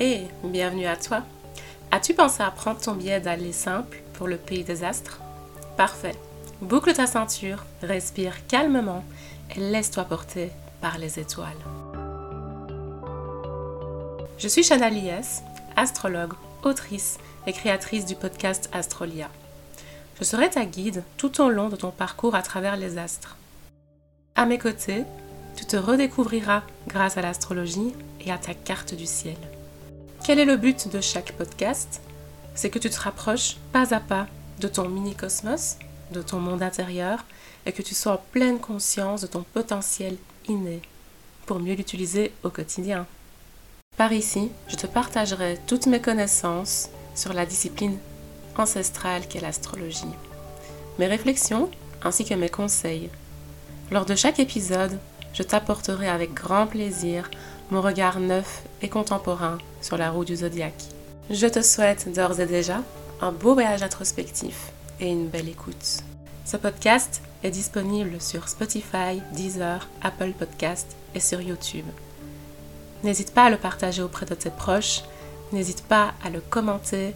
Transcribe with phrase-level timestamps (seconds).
[0.00, 1.24] Et bienvenue à toi.
[1.90, 5.20] As-tu pensé à prendre ton billet d'aller simple pour le pays des astres?
[5.76, 6.14] Parfait.
[6.60, 9.04] Boucle ta ceinture, respire calmement
[9.56, 11.48] et laisse-toi porter par les étoiles.
[14.38, 15.42] Je suis Chana Lies,
[15.74, 19.28] astrologue, autrice et créatrice du podcast Astrolia.
[20.20, 23.36] Je serai ta guide tout au long de ton parcours à travers les astres.
[24.36, 25.02] À mes côtés,
[25.56, 29.36] tu te redécouvriras grâce à l'astrologie et à ta carte du ciel.
[30.28, 32.02] Quel est le but de chaque podcast?
[32.54, 34.26] C'est que tu te rapproches pas à pas
[34.60, 35.78] de ton mini-cosmos,
[36.12, 37.24] de ton monde intérieur,
[37.64, 40.82] et que tu sois en pleine conscience de ton potentiel inné
[41.46, 43.06] pour mieux l'utiliser au quotidien.
[43.96, 47.96] Par ici, je te partagerai toutes mes connaissances sur la discipline
[48.58, 50.14] ancestrale qu'est l'astrologie,
[50.98, 51.70] mes réflexions
[52.04, 53.08] ainsi que mes conseils.
[53.90, 54.98] Lors de chaque épisode,
[55.32, 57.30] je t'apporterai avec grand plaisir
[57.70, 60.84] mon regard neuf et contemporain sur la roue du zodiaque.
[61.30, 62.82] Je te souhaite d'ores et déjà
[63.20, 66.02] un beau voyage introspectif et une belle écoute.
[66.44, 71.84] Ce podcast est disponible sur Spotify, Deezer, Apple Podcast et sur YouTube.
[73.04, 75.02] N'hésite pas à le partager auprès de tes proches,
[75.52, 77.14] n'hésite pas à le commenter,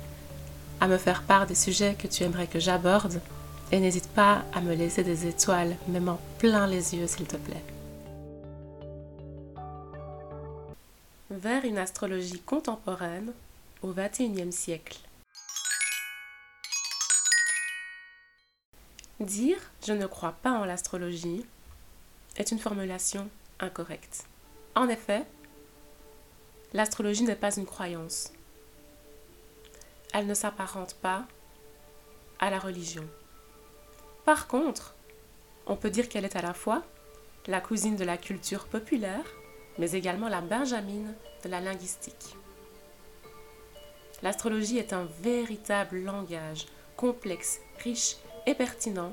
[0.80, 3.20] à me faire part des sujets que tu aimerais que j'aborde
[3.72, 7.36] et n'hésite pas à me laisser des étoiles, même en plein les yeux s'il te
[7.36, 7.64] plaît.
[11.38, 13.32] Vers une astrologie contemporaine
[13.82, 14.98] au XXIe siècle.
[19.20, 21.44] Dire je ne crois pas en l'astrologie
[22.36, 24.24] est une formulation incorrecte.
[24.74, 25.24] En effet,
[26.72, 28.32] l'astrologie n'est pas une croyance.
[30.12, 31.26] Elle ne s'apparente pas
[32.38, 33.08] à la religion.
[34.24, 34.94] Par contre,
[35.66, 36.82] on peut dire qu'elle est à la fois
[37.46, 39.24] la cousine de la culture populaire
[39.78, 42.36] mais également la benjamine de la linguistique.
[44.22, 46.66] L'astrologie est un véritable langage
[46.96, 48.16] complexe, riche
[48.46, 49.12] et pertinent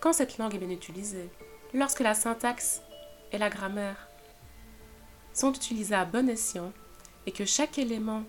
[0.00, 1.28] quand cette langue est bien utilisée,
[1.74, 2.82] lorsque la syntaxe
[3.32, 4.08] et la grammaire
[5.32, 6.72] sont utilisées à bon escient
[7.26, 8.22] et que chaque élément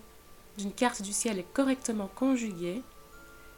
[0.58, 2.82] d'une carte du ciel est correctement conjugué,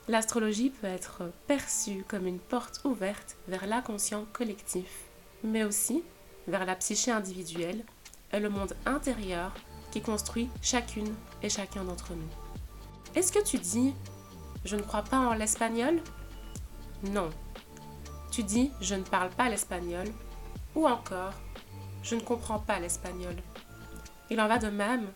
[0.09, 5.05] l'astrologie peut être perçue comme une porte ouverte vers l'inconscient collectif,
[5.43, 6.03] mais aussi
[6.49, 7.85] vers la psyché individuelle
[8.33, 9.53] et le monde intérieur
[9.91, 12.29] qui construit chacune et chacun d'entre nous.
[13.15, 13.95] Est-ce que tu dis
[14.65, 16.01] je ne crois pas en l'espagnol?
[17.03, 17.31] Non.
[18.31, 20.07] Tu dis je ne parle pas l'espagnol
[20.75, 21.35] ou encore
[22.03, 23.37] je ne comprends pas l'espagnol.
[24.31, 25.07] Il en va de même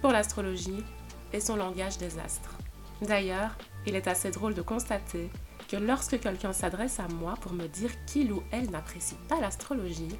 [0.00, 0.84] pour l'astrologie
[1.32, 2.54] et son langage des astres.
[3.02, 3.56] D'ailleurs,
[3.86, 5.30] il est assez drôle de constater
[5.68, 10.16] que lorsque quelqu'un s'adresse à moi pour me dire qu'il ou elle n'apprécie pas l'astrologie,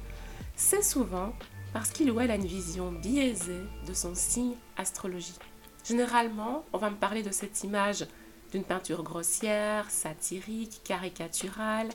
[0.57, 1.31] c'est souvent
[1.71, 5.37] parce qu'il ou elle a une vision biaisée de son signe astrologie.
[5.85, 8.05] Généralement, on va me parler de cette image
[8.51, 11.87] d'une peinture grossière, satirique, caricaturale,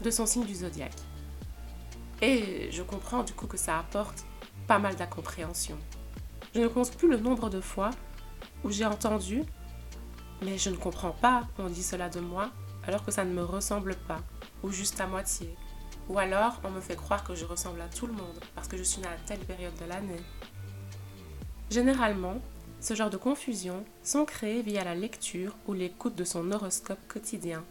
[0.00, 0.96] de son signe du zodiaque.
[2.22, 4.24] Et je comprends du coup que ça apporte
[4.66, 5.76] pas mal d'incompréhension.
[6.54, 7.90] Je ne compte plus le nombre de fois
[8.64, 9.44] où j'ai entendu
[10.42, 12.50] mais je ne comprends pas, on dit cela de moi,
[12.86, 14.20] alors que ça ne me ressemble pas,
[14.62, 15.54] ou juste à moitié.
[16.08, 18.76] Ou alors, on me fait croire que je ressemble à tout le monde parce que
[18.76, 20.22] je suis née à telle période de l'année.
[21.70, 22.40] Généralement,
[22.80, 27.64] ce genre de confusions sont créées via la lecture ou l'écoute de son horoscope quotidien.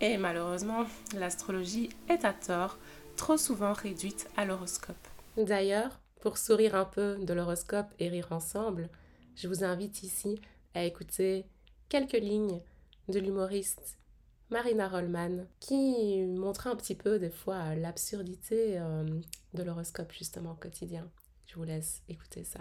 [0.00, 0.84] Et malheureusement,
[1.14, 2.78] l'astrologie est à tort
[3.16, 4.96] trop souvent réduite à l'horoscope.
[5.36, 8.88] D'ailleurs, pour sourire un peu de l'horoscope et rire ensemble,
[9.36, 10.40] je vous invite ici
[10.74, 11.44] à écouter
[11.88, 12.60] quelques lignes
[13.08, 13.96] de l'humoriste
[14.50, 19.04] Marina Rollman, qui montrait un petit peu des fois l'absurdité euh,
[19.54, 21.08] de l'horoscope justement au quotidien.
[21.46, 22.60] Je vous laisse écouter ça.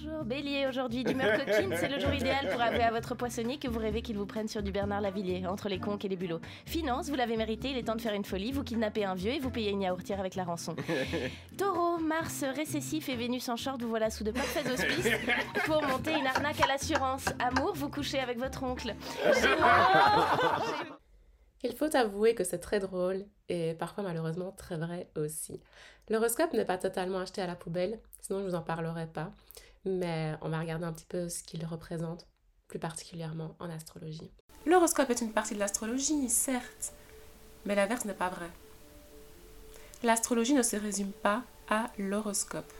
[0.00, 3.66] Bonjour Bélier, aujourd'hui d'humeur coquine, c'est le jour idéal pour avouer à votre poissonnier que
[3.66, 6.40] vous rêvez qu'il vous prenne sur du Bernard Lavillier, entre les conques et les bulots.
[6.66, 9.32] Finance, vous l'avez mérité, il est temps de faire une folie, vous kidnappez un vieux
[9.32, 10.76] et vous payez une yaourtière avec la rançon.
[11.58, 15.10] Taureau, Mars récessif et Vénus en short, vous voilà sous de parfaits auspices
[15.64, 17.24] pour monter une arnaque à l'assurance.
[17.40, 18.94] Amour, vous couchez avec votre oncle.
[21.64, 25.60] Il faut avouer que c'est très drôle et parfois malheureusement très vrai aussi.
[26.08, 29.32] L'horoscope n'est pas totalement acheté à la poubelle, sinon je ne vous en parlerai pas,
[29.84, 32.28] mais on va regarder un petit peu ce qu'il représente,
[32.68, 34.30] plus particulièrement en astrologie.
[34.66, 36.92] L'horoscope est une partie de l'astrologie, certes,
[37.64, 38.50] mais l'inverse n'est pas vrai.
[40.04, 42.72] L'astrologie ne se résume pas à l'horoscope.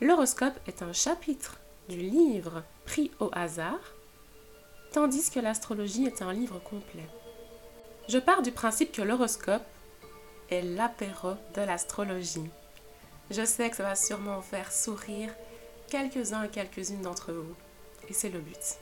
[0.00, 3.94] L'horoscope est un chapitre du livre pris au hasard,
[4.92, 7.08] tandis que l'astrologie est un livre complet.
[8.10, 9.62] Je pars du principe que l'horoscope
[10.50, 12.50] est l'apéro de l'astrologie.
[13.30, 15.32] Je sais que ça va sûrement faire sourire
[15.86, 17.54] quelques-uns et quelques-unes d'entre vous.
[18.08, 18.78] Et c'est le but.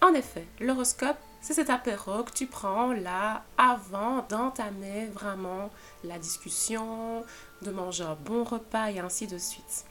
[0.00, 5.68] En effet, l'horoscope, c'est cet apéro que tu prends là avant d'entamer vraiment
[6.04, 7.22] la discussion,
[7.60, 9.84] de manger un bon repas et ainsi de suite.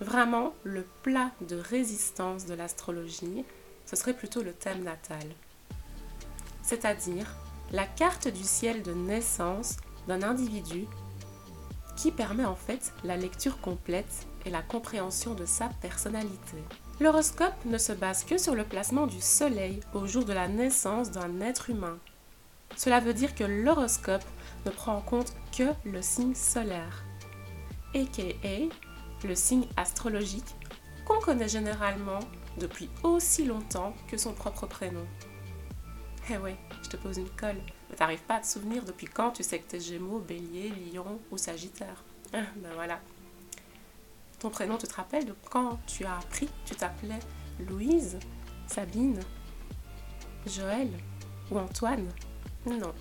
[0.00, 3.46] Vraiment, le plat de résistance de l'astrologie,
[3.86, 5.24] ce serait plutôt le thème natal.
[6.70, 7.26] C'est-à-dire
[7.72, 10.86] la carte du ciel de naissance d'un individu
[11.96, 16.58] qui permet en fait la lecture complète et la compréhension de sa personnalité.
[17.00, 21.10] L'horoscope ne se base que sur le placement du soleil au jour de la naissance
[21.10, 21.98] d'un être humain.
[22.76, 24.22] Cela veut dire que l'horoscope
[24.64, 27.02] ne prend en compte que le signe solaire,
[27.96, 28.68] aka
[29.24, 30.54] le signe astrologique
[31.04, 32.20] qu'on connaît généralement
[32.58, 35.04] depuis aussi longtemps que son propre prénom.
[36.32, 37.60] Eh ouais, je te pose une colle,
[37.96, 41.36] t'arrives pas à te souvenir depuis quand tu sais que t'es Gémeaux, Bélier, Lion ou
[41.36, 42.04] Sagittaire.
[42.32, 43.00] ben voilà.
[44.38, 46.48] Ton prénom, tu te rappelles de quand tu as appris?
[46.64, 47.18] Tu t'appelais
[47.68, 48.20] Louise,
[48.68, 49.18] Sabine,
[50.46, 50.88] Joël
[51.50, 52.08] ou Antoine?
[52.64, 52.94] Non.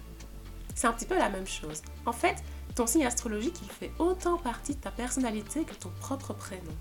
[0.73, 1.83] C'est un petit peu la même chose.
[2.07, 2.43] En fait,
[2.73, 6.75] ton signe astrologique, il fait autant partie de ta personnalité que ton propre prénom.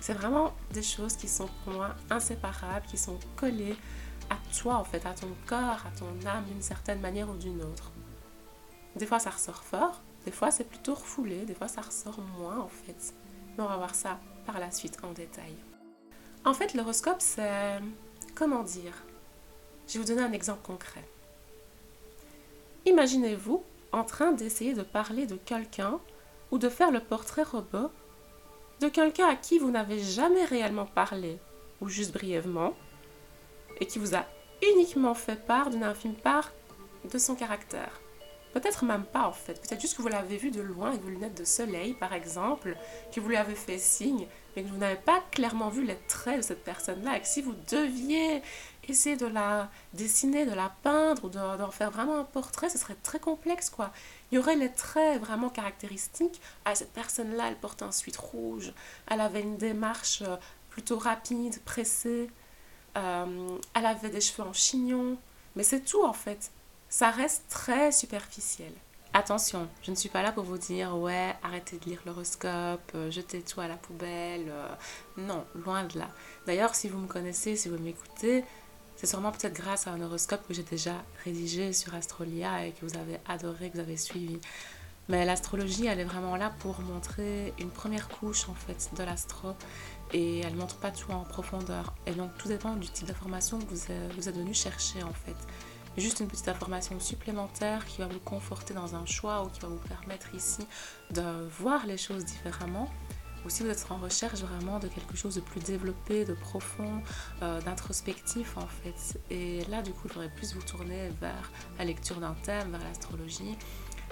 [0.00, 3.76] C'est vraiment des choses qui sont pour moi inséparables, qui sont collées
[4.30, 7.62] à toi en fait, à ton corps, à ton âme d'une certaine manière ou d'une
[7.62, 7.90] autre.
[8.96, 12.58] Des fois ça ressort fort, des fois c'est plutôt refoulé, des fois ça ressort moins
[12.58, 13.14] en fait.
[13.56, 15.54] Mais on va voir ça par la suite en détail.
[16.44, 17.80] En fait l'horoscope c'est...
[18.34, 18.94] comment dire?
[19.86, 21.04] Je vais vous donner un exemple concret.
[22.86, 23.62] Imaginez-vous
[23.92, 25.98] en train d'essayer de parler de quelqu'un
[26.50, 27.90] ou de faire le portrait robot
[28.80, 31.38] de quelqu'un à qui vous n'avez jamais réellement parlé,
[31.80, 32.72] ou juste brièvement,
[33.80, 34.26] et qui vous a
[34.74, 36.52] uniquement fait part d'une infime part
[37.10, 38.00] de son caractère.
[38.52, 41.08] Peut-être même pas en fait, peut-être juste que vous l'avez vu de loin avec vos
[41.08, 42.76] lunettes de soleil par exemple,
[43.14, 46.38] que vous lui avez fait signe, mais que vous n'avez pas clairement vu les traits
[46.38, 48.42] de cette personne-là, et que si vous deviez
[48.88, 52.96] essayer de la dessiner, de la peindre ou d'en faire vraiment un portrait, ce serait
[53.04, 53.92] très complexe quoi.
[54.32, 56.40] Il y aurait les traits vraiment caractéristiques.
[56.64, 58.72] Ah, cette personne-là, elle porte un suite rouge,
[59.08, 60.36] elle avait une démarche euh,
[60.70, 62.28] plutôt rapide, pressée,
[62.96, 65.16] euh, elle avait des cheveux en chignon,
[65.56, 66.50] mais c'est tout en fait.
[66.88, 68.72] Ça reste très superficiel.
[69.12, 73.10] Attention, je ne suis pas là pour vous dire ouais, arrêtez de lire l'horoscope, euh,
[73.10, 74.52] jetez tout à la poubelle.
[75.16, 76.08] non, loin de là.
[76.46, 78.44] D'ailleurs, si vous me connaissez, si vous m'écoutez,
[79.00, 80.94] c'est sûrement peut-être grâce à un horoscope que j'ai déjà
[81.24, 84.38] rédigé sur Astrolia et que vous avez adoré, que vous avez suivi.
[85.08, 89.54] Mais l'astrologie, elle est vraiment là pour montrer une première couche en fait de l'astro
[90.12, 91.94] et elle montre pas tout en profondeur.
[92.06, 93.80] Et donc tout dépend du type d'information que vous
[94.16, 95.36] vous êtes venu chercher en fait.
[95.96, 99.68] Juste une petite information supplémentaire qui va vous conforter dans un choix ou qui va
[99.68, 100.66] vous permettre ici
[101.10, 102.88] de voir les choses différemment
[103.44, 107.02] ou si vous êtes en recherche vraiment de quelque chose de plus développé, de profond,
[107.42, 109.18] euh, d'introspectif en fait.
[109.30, 112.84] Et là, du coup, il faudrait plus vous tourner vers la lecture d'un thème, vers
[112.84, 113.56] l'astrologie,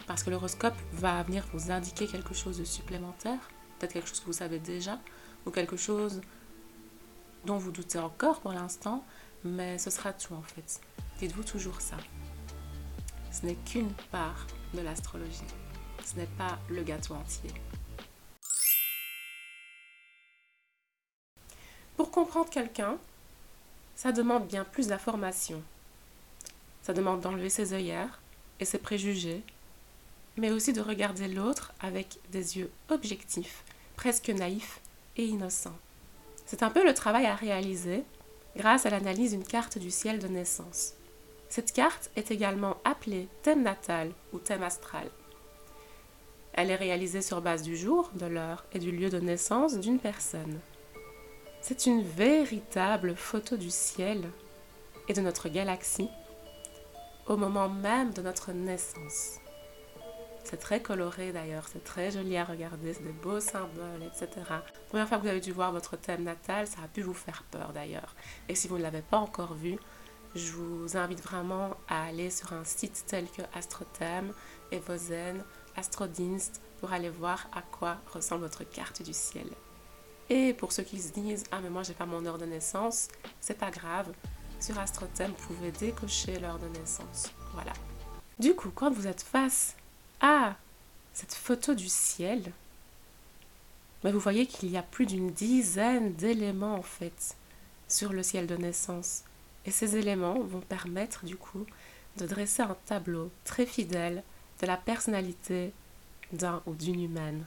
[0.06, 3.38] parce que l'horoscope va venir vous indiquer quelque chose de supplémentaire,
[3.78, 4.98] peut-être quelque chose que vous savez déjà,
[5.46, 6.20] ou quelque chose
[7.44, 9.04] dont vous doutez encore pour l'instant,
[9.44, 10.80] mais ce sera tout en fait.
[11.18, 11.96] Dites-vous toujours ça.
[13.30, 15.42] Ce n'est qu'une part de l'astrologie.
[16.04, 17.50] Ce n'est pas le gâteau entier.
[21.96, 22.96] Pour comprendre quelqu'un,
[23.96, 25.62] ça demande bien plus d'informations.
[26.82, 28.20] Ça demande d'enlever ses œillères
[28.60, 29.42] et ses préjugés,
[30.36, 33.64] mais aussi de regarder l'autre avec des yeux objectifs,
[33.96, 34.80] presque naïfs
[35.18, 35.76] et innocents.
[36.46, 38.04] C'est un peu le travail à réaliser
[38.56, 40.94] grâce à l'analyse d'une carte du ciel de naissance.
[41.48, 45.10] Cette carte est également appelée thème natal ou thème astral.
[46.54, 49.98] Elle est réalisée sur base du jour, de l'heure et du lieu de naissance d'une
[49.98, 50.58] personne.
[51.60, 54.28] C'est une véritable photo du ciel
[55.08, 56.08] et de notre galaxie
[57.26, 59.38] au moment même de notre naissance.
[60.48, 64.28] C'est très coloré d'ailleurs, c'est très joli à regarder, c'est des beaux symboles, etc.
[64.88, 67.44] première fois que vous avez dû voir votre thème natal, ça a pu vous faire
[67.50, 68.14] peur d'ailleurs.
[68.48, 69.76] Et si vous ne l'avez pas encore vu,
[70.34, 74.32] je vous invite vraiment à aller sur un site tel que AstroThème,
[74.72, 75.44] Evozen,
[75.76, 79.48] Astrodinst pour aller voir à quoi ressemble votre carte du ciel.
[80.30, 83.08] Et pour ceux qui se disent Ah, mais moi j'ai pas mon heure de naissance,
[83.38, 84.10] c'est pas grave.
[84.60, 87.32] Sur AstroThème, vous pouvez décocher l'heure de naissance.
[87.52, 87.74] Voilà.
[88.38, 89.76] Du coup, quand vous êtes face
[90.20, 90.56] à
[91.12, 92.52] cette photo du ciel,
[94.02, 97.36] ben, vous voyez qu'il y a plus d'une dizaine d'éléments en fait
[97.88, 99.24] sur le ciel de naissance.
[99.66, 101.66] Et ces éléments vont permettre du coup
[102.16, 104.22] de dresser un tableau très fidèle
[104.60, 105.72] de la personnalité
[106.32, 107.44] d'un ou d'une humaine.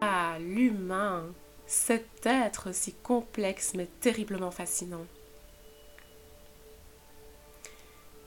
[0.00, 1.26] Ah, l'humain,
[1.66, 5.06] cet être si complexe mais terriblement fascinant.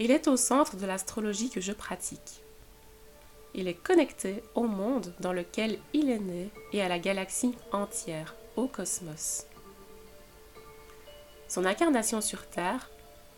[0.04, 2.42] Il est au centre de l'astrologie que je pratique.
[3.54, 8.36] Il est connecté au monde dans lequel il est né et à la galaxie entière,
[8.56, 9.46] au cosmos.
[11.48, 12.90] Son incarnation sur Terre,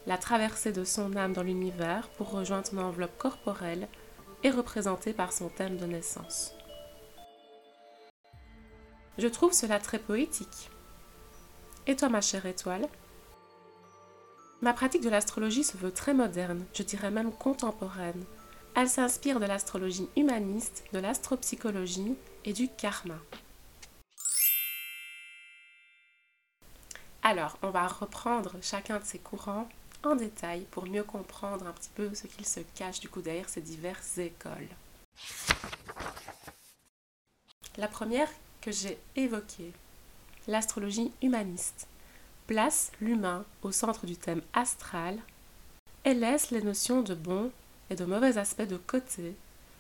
[0.08, 3.90] la traversée de son âme dans l'univers pour rejoindre son enveloppe corporelle,
[4.46, 6.56] est représentée par son thème de naissance.
[9.18, 10.70] Je trouve cela très poétique.
[11.88, 12.88] Et toi, ma chère étoile
[14.64, 18.24] Ma pratique de l'astrologie se veut très moderne, je dirais même contemporaine.
[18.78, 22.16] Elle s'inspire de l'astrologie humaniste, de l'astropsychologie
[22.46, 23.18] et du karma.
[27.24, 29.68] Alors, on va reprendre chacun de ces courants
[30.02, 33.50] en détail pour mieux comprendre un petit peu ce qu'il se cache du coup derrière
[33.50, 34.70] ces diverses écoles.
[37.76, 38.30] La première
[38.62, 39.74] que j'ai évoquée,
[40.48, 41.86] l'astrologie humaniste,
[42.48, 45.18] place l'humain au centre du thème astral
[46.06, 47.52] et laisse les notions de bon
[47.90, 49.36] et de mauvais aspects de côté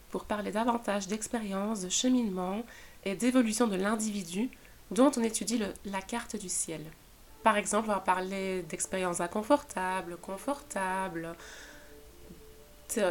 [0.09, 2.63] pour parler davantage d'expérience, de cheminement
[3.03, 4.49] et d'évolution de l'individu
[4.91, 6.81] dont on étudie la carte du ciel.
[7.41, 11.35] Par exemple, on va parler d'expériences inconfortables, confortables,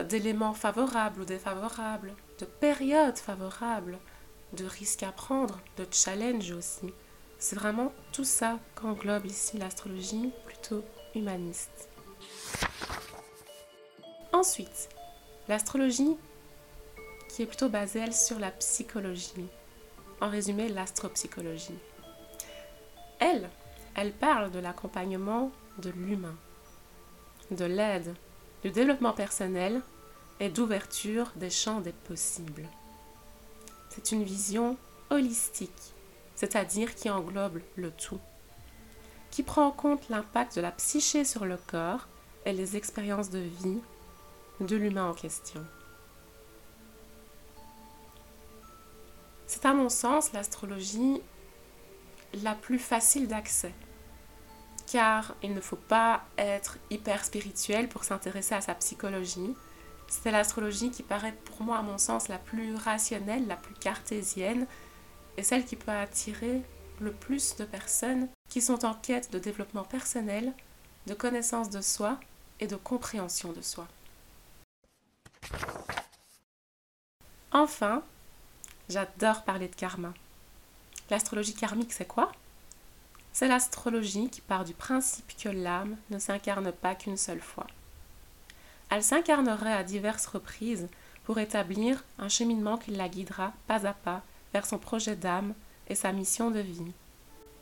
[0.09, 3.99] d'éléments favorables ou défavorables, de périodes favorables,
[4.53, 6.93] de risques à prendre, de challenges aussi.
[7.43, 11.89] C'est vraiment tout ça qu'englobe ici l'astrologie plutôt humaniste.
[14.33, 14.89] Ensuite,
[15.49, 16.17] l'astrologie
[17.29, 19.49] qui est plutôt basée sur la psychologie.
[20.21, 21.81] En résumé, l'astropsychologie.
[23.19, 23.51] Elle,
[23.97, 26.37] elle parle de l'accompagnement de l'humain,
[27.51, 28.15] de l'aide,
[28.63, 29.83] du développement personnel
[30.39, 32.69] et d'ouverture des champs des possibles.
[33.91, 34.77] C'est une vision
[35.11, 35.93] holistique,
[36.35, 38.21] c'est-à-dire qui englobe le tout,
[39.31, 42.09] qui prend en compte l'impact de la psyché sur le corps
[42.45, 43.81] et les expériences de vie
[44.61, 45.65] de l'humain en question.
[49.47, 51.21] C'est à mon sens l'astrologie
[52.43, 53.75] la plus facile d'accès.
[54.91, 59.55] Car il ne faut pas être hyper spirituel pour s'intéresser à sa psychologie.
[60.09, 64.67] C'est l'astrologie qui paraît pour moi, à mon sens, la plus rationnelle, la plus cartésienne,
[65.37, 66.62] et celle qui peut attirer
[67.01, 70.53] le plus de personnes qui sont en quête de développement personnel,
[71.07, 72.19] de connaissance de soi
[72.61, 73.89] et de compréhension de soi.
[77.51, 78.03] Enfin,
[78.89, 80.15] j'adore parler de karma.
[81.11, 82.33] L'astrologie karmique, c'est quoi?
[83.33, 87.67] C'est l'astrologie qui part du principe que l'âme ne s'incarne pas qu'une seule fois.
[88.91, 90.89] Elle s'incarnerait à diverses reprises
[91.25, 94.23] pour établir un cheminement qui la guidera pas à pas
[94.53, 95.55] vers son projet d'âme
[95.89, 96.93] et sa mission de vie.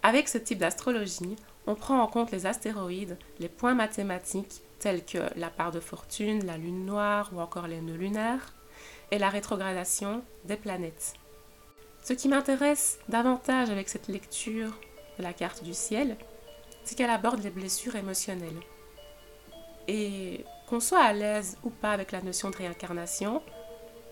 [0.02, 5.18] Avec ce type d'astrologie, on prend en compte les astéroïdes, les points mathématiques tels que
[5.36, 8.54] la part de fortune, la lune noire ou encore les nœuds lunaires,
[9.10, 11.14] et la rétrogradation des planètes.
[12.02, 14.78] Ce qui m'intéresse davantage avec cette lecture
[15.18, 16.16] de la carte du ciel,
[16.84, 18.60] c'est qu'elle aborde les blessures émotionnelles.
[19.86, 23.42] Et qu'on soit à l'aise ou pas avec la notion de réincarnation,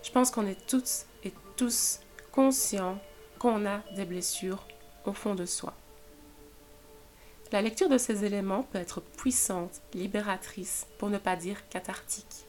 [0.03, 1.99] je pense qu'on est toutes et tous
[2.39, 2.97] conscients
[3.37, 4.65] qu'on a des blessures
[5.03, 5.73] au fond de soi.
[7.51, 12.45] La lecture de ces éléments peut être puissante, libératrice, pour ne pas dire cathartique.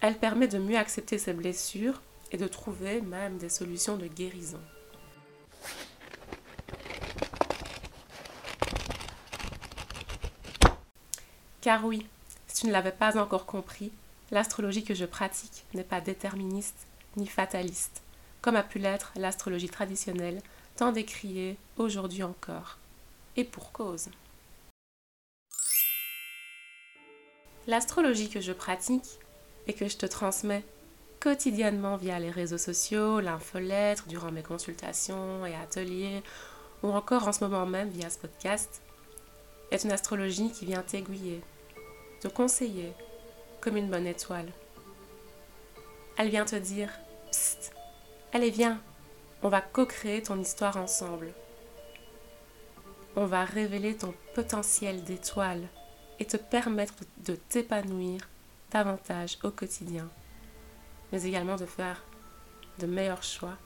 [0.00, 2.00] Elle permet de mieux accepter ses blessures
[2.32, 4.60] et de trouver même des solutions de guérison.
[11.60, 12.06] Car oui,
[12.46, 13.92] si tu ne l'avais pas encore compris,
[14.30, 16.86] l'astrologie que je pratique n'est pas déterministe
[17.18, 18.03] ni fataliste,
[18.44, 20.42] comme a pu l'être l'astrologie traditionnelle,
[20.76, 22.76] tant décriée aujourd'hui encore.
[23.38, 24.10] Et pour cause.
[27.66, 29.18] L'astrologie que je pratique
[29.66, 30.62] et que je te transmets
[31.20, 36.22] quotidiennement via les réseaux sociaux, l'infolettre, durant mes consultations et ateliers,
[36.82, 38.82] ou encore en ce moment même via ce podcast,
[39.70, 41.40] est une astrologie qui vient t'aiguiller,
[42.20, 42.92] te conseiller,
[43.62, 44.52] comme une bonne étoile.
[46.18, 46.90] Elle vient te dire
[47.30, 47.73] Psst,
[48.34, 48.78] allez, viens,
[49.42, 51.32] on va co-créer ton histoire ensemble.
[53.16, 55.66] On va révéler ton potentiel d'étoile
[56.20, 58.28] et te permettre de t'épanouir
[58.70, 60.10] davantage au quotidien
[61.14, 62.02] mais également de faire
[62.80, 63.56] de meilleurs choix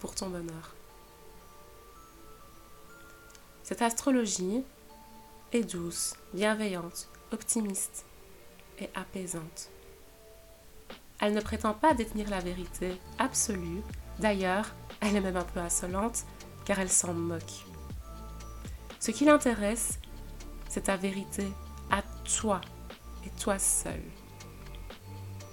[0.00, 0.74] pour ton bonheur.
[3.62, 4.64] Cette astrologie
[5.52, 8.06] est douce, bienveillante, optimiste
[8.78, 9.68] et apaisante.
[11.20, 13.82] Elle ne prétend pas détenir la vérité absolue,
[14.18, 14.66] D'ailleurs,
[15.00, 16.24] elle est même un peu insolente
[16.64, 17.64] car elle s'en moque.
[18.98, 20.00] Ce qui l'intéresse,
[20.68, 21.46] c'est ta vérité
[21.90, 22.02] à
[22.40, 22.60] toi
[23.24, 24.02] et toi seul.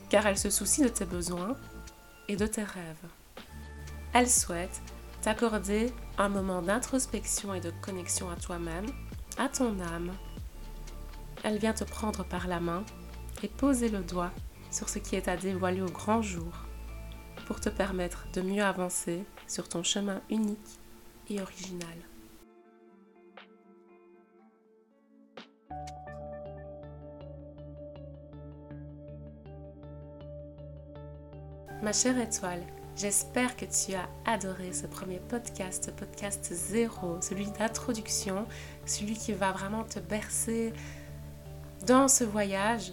[0.10, 1.56] Car elle se soucie de tes besoins
[2.28, 3.08] et de tes rêves.
[4.14, 4.82] Elle souhaite
[5.22, 8.88] t'accorder un moment d'introspection et de connexion à toi-même,
[9.38, 10.12] à ton âme.
[11.44, 12.84] Elle vient te prendre par la main
[13.44, 14.32] et poser le doigt
[14.76, 16.52] sur ce qui est à dévoiler au grand jour
[17.48, 20.80] pour te permettre de mieux avancer sur ton chemin unique
[21.30, 21.88] et original.
[31.82, 32.64] Ma chère étoile,
[32.98, 38.46] j'espère que tu as adoré ce premier podcast, podcast zéro, celui d'introduction,
[38.86, 40.74] celui qui va vraiment te bercer
[41.88, 42.92] dans ce voyage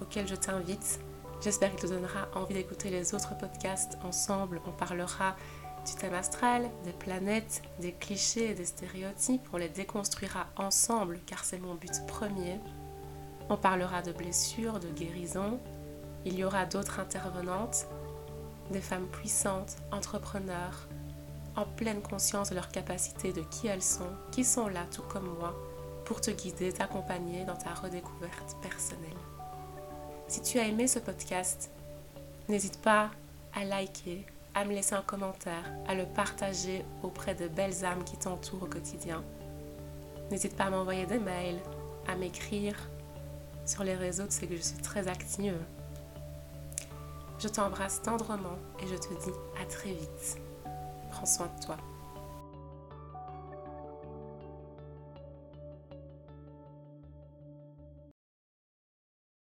[0.00, 1.00] auquel je t'invite.
[1.40, 4.60] J'espère qu'il te donnera envie d'écouter les autres podcasts ensemble.
[4.66, 5.36] On parlera
[5.86, 9.48] du thème astral, des planètes, des clichés et des stéréotypes.
[9.52, 12.60] On les déconstruira ensemble car c'est mon but premier.
[13.48, 15.58] On parlera de blessures, de guérison.
[16.26, 17.86] Il y aura d'autres intervenantes
[18.70, 20.88] des femmes puissantes, entrepreneurs,
[21.56, 25.28] en pleine conscience de leur capacité, de qui elles sont, qui sont là tout comme
[25.38, 25.54] moi,
[26.04, 29.10] pour te guider, t'accompagner dans ta redécouverte personnelle.
[30.30, 31.72] Si tu as aimé ce podcast,
[32.48, 33.10] n'hésite pas
[33.52, 38.16] à liker, à me laisser un commentaire, à le partager auprès de belles âmes qui
[38.16, 39.24] t'entourent au quotidien.
[40.30, 41.58] N'hésite pas à m'envoyer des mails,
[42.06, 42.76] à m'écrire.
[43.66, 45.58] Sur les réseaux, tu sais que je suis très active.
[47.40, 50.38] Je t'embrasse tendrement et je te dis à très vite.
[51.10, 51.76] Prends soin de toi.